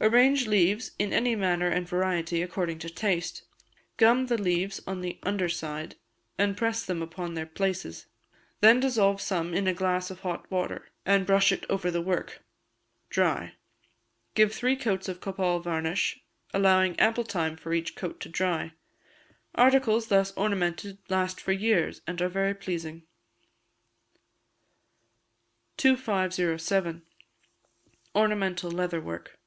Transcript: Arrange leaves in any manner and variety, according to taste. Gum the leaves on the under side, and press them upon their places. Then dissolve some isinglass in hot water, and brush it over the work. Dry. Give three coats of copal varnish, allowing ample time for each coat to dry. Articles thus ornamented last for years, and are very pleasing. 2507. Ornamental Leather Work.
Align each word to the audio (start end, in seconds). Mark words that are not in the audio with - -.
Arrange 0.00 0.46
leaves 0.46 0.90
in 0.98 1.14
any 1.14 1.34
manner 1.34 1.68
and 1.68 1.88
variety, 1.88 2.42
according 2.42 2.78
to 2.78 2.90
taste. 2.90 3.42
Gum 3.96 4.26
the 4.26 4.36
leaves 4.36 4.78
on 4.86 5.00
the 5.00 5.18
under 5.22 5.48
side, 5.48 5.94
and 6.36 6.58
press 6.58 6.84
them 6.84 7.00
upon 7.00 7.32
their 7.32 7.46
places. 7.46 8.04
Then 8.60 8.80
dissolve 8.80 9.22
some 9.22 9.54
isinglass 9.54 10.10
in 10.10 10.18
hot 10.18 10.50
water, 10.50 10.90
and 11.06 11.24
brush 11.24 11.52
it 11.52 11.64
over 11.70 11.90
the 11.90 12.02
work. 12.02 12.42
Dry. 13.08 13.54
Give 14.34 14.52
three 14.52 14.76
coats 14.76 15.08
of 15.08 15.22
copal 15.22 15.60
varnish, 15.60 16.20
allowing 16.52 17.00
ample 17.00 17.24
time 17.24 17.56
for 17.56 17.72
each 17.72 17.96
coat 17.96 18.20
to 18.20 18.28
dry. 18.28 18.74
Articles 19.54 20.08
thus 20.08 20.32
ornamented 20.36 20.98
last 21.08 21.40
for 21.40 21.52
years, 21.52 22.02
and 22.06 22.20
are 22.20 22.28
very 22.28 22.52
pleasing. 22.54 23.04
2507. 25.78 27.06
Ornamental 28.14 28.70
Leather 28.70 29.00
Work. 29.00 29.38